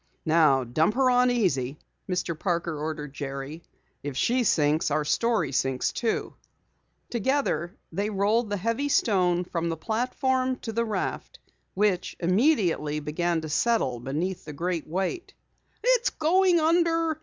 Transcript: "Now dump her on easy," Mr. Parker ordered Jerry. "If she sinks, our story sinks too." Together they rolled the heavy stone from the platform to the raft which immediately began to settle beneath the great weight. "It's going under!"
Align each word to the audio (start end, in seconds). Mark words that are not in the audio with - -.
"Now 0.25 0.63
dump 0.63 0.95
her 0.95 1.11
on 1.11 1.29
easy," 1.29 1.77
Mr. 2.09 2.33
Parker 2.39 2.75
ordered 2.75 3.13
Jerry. 3.13 3.61
"If 4.01 4.17
she 4.17 4.43
sinks, 4.43 4.89
our 4.89 5.05
story 5.05 5.51
sinks 5.51 5.91
too." 5.91 6.33
Together 7.11 7.77
they 7.91 8.09
rolled 8.09 8.49
the 8.49 8.57
heavy 8.57 8.89
stone 8.89 9.43
from 9.43 9.69
the 9.69 9.77
platform 9.77 10.55
to 10.61 10.71
the 10.71 10.85
raft 10.85 11.37
which 11.75 12.15
immediately 12.19 12.99
began 12.99 13.41
to 13.41 13.49
settle 13.49 13.99
beneath 13.99 14.43
the 14.43 14.53
great 14.53 14.87
weight. 14.87 15.35
"It's 15.83 16.09
going 16.09 16.59
under!" 16.59 17.19